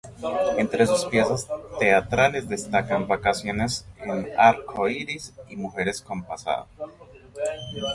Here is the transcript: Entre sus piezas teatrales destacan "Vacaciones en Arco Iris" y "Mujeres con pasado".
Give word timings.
Entre 0.57 0.87
sus 0.87 1.05
piezas 1.05 1.47
teatrales 1.79 2.49
destacan 2.49 3.07
"Vacaciones 3.07 3.85
en 3.99 4.29
Arco 4.35 4.89
Iris" 4.89 5.31
y 5.47 5.55
"Mujeres 5.55 6.01
con 6.01 6.23
pasado". 6.23 6.65